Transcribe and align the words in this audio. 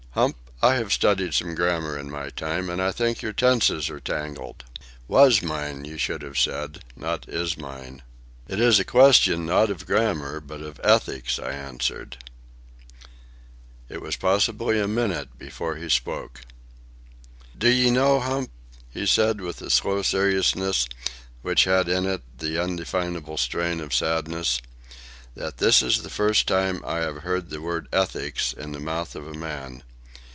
"Hump, 0.13 0.35
I 0.61 0.75
have 0.75 0.91
studied 0.91 1.33
some 1.33 1.55
grammar 1.55 1.97
in 1.97 2.11
my 2.11 2.31
time, 2.31 2.69
and 2.69 2.81
I 2.81 2.91
think 2.91 3.21
your 3.21 3.31
tenses 3.31 3.89
are 3.89 4.01
tangled. 4.01 4.65
'Was 5.07 5.41
mine,' 5.41 5.85
you 5.85 5.97
should 5.97 6.21
have 6.21 6.37
said, 6.37 6.83
not 6.97 7.29
'is 7.29 7.57
mine.'" 7.57 8.01
"It 8.49 8.59
is 8.59 8.77
a 8.77 8.83
question, 8.83 9.45
not 9.45 9.69
of 9.71 9.85
grammar, 9.85 10.41
but 10.41 10.59
of 10.61 10.81
ethics," 10.83 11.39
I 11.39 11.53
answered. 11.53 12.17
It 13.87 14.01
was 14.01 14.17
possibly 14.17 14.81
a 14.81 14.85
minute 14.87 15.39
before 15.39 15.77
he 15.77 15.87
spoke. 15.87 16.41
"D'ye 17.57 17.89
know, 17.89 18.19
Hump," 18.19 18.51
he 18.89 19.05
said, 19.05 19.39
with 19.39 19.61
a 19.61 19.69
slow 19.69 20.01
seriousness 20.01 20.89
which 21.41 21.63
had 21.63 21.87
in 21.87 22.05
it 22.05 22.21
an 22.41 22.57
indefinable 22.57 23.37
strain 23.37 23.79
of 23.79 23.93
sadness, 23.95 24.61
"that 25.35 25.59
this 25.59 25.81
is 25.81 26.01
the 26.03 26.09
first 26.09 26.49
time 26.49 26.83
I 26.85 26.97
have 26.97 27.19
heard 27.19 27.49
the 27.49 27.61
word 27.61 27.87
'ethics' 27.93 28.51
in 28.51 28.73
the 28.73 28.81
mouth 28.81 29.15
of 29.15 29.25
a 29.25 29.33
man. 29.33 29.83